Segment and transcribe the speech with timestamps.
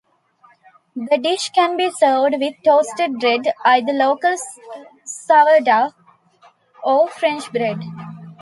[0.95, 4.33] The dish can be served with toasted bread, either local
[5.05, 5.91] sourdough
[6.83, 7.79] or French bread.